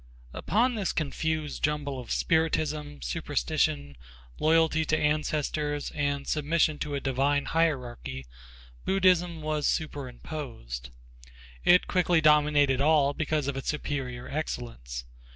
_Upon 0.33 0.73
this, 0.73 0.93
confused 0.93 1.63
jumble 1.63 1.99
of 1.99 2.09
spiritism, 2.11 3.03
superstition, 3.03 3.95
loyalty 4.39 4.83
to 4.83 4.97
ancestors 4.97 5.91
and 5.91 6.25
submission 6.27 6.79
to 6.79 6.95
a 6.95 6.99
divine 6.99 7.45
hierarchy 7.45 8.25
Buddhism 8.83 9.43
was 9.43 9.67
superimposed. 9.67 10.89
It 11.63 11.85
quickly 11.85 12.19
dominated 12.19 12.81
all 12.81 13.13
because 13.13 13.47
of 13.47 13.55
its 13.55 13.69
superior 13.69 14.27
excellence. 14.27 15.05